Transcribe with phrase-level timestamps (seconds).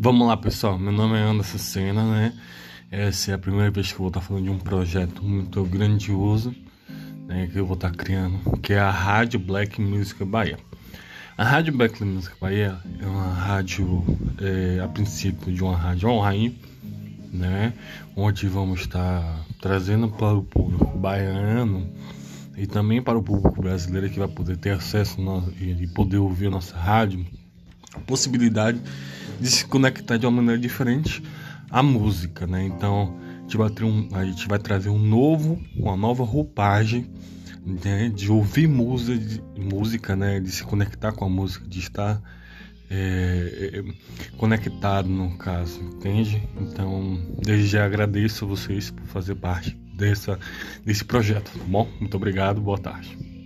[0.00, 0.78] Vamos lá, pessoal.
[0.78, 2.32] Meu nome é Anderson Senna, né?
[2.88, 6.54] Essa é a primeira vez que eu vou estar falando de um projeto muito grandioso,
[7.26, 7.48] né?
[7.52, 10.56] Que eu vou estar criando, que é a Rádio Black Music Bahia.
[11.36, 14.04] A Rádio Black Music Bahia é uma rádio,
[14.40, 16.56] é, a princípio, de uma rádio online,
[17.32, 17.72] né?
[18.14, 21.92] Onde vamos estar trazendo para o público baiano
[22.56, 25.16] e também para o público brasileiro que vai poder ter acesso
[25.60, 27.26] e poder ouvir a nossa rádio,
[27.92, 28.80] a possibilidade
[29.40, 31.22] de se conectar de uma maneira diferente
[31.70, 32.64] à música, né?
[32.64, 37.10] Então a gente vai, um, a gente vai trazer um novo, uma nova roupagem
[37.84, 38.08] né?
[38.08, 40.40] de ouvir música, de, música, né?
[40.40, 42.20] De se conectar com a música, de estar
[42.90, 46.42] é, é, conectado no caso, entende?
[46.60, 50.38] Então desde já agradeço a vocês por fazer parte dessa,
[50.84, 51.88] desse projeto, tá bom?
[52.00, 53.37] Muito obrigado, boa tarde.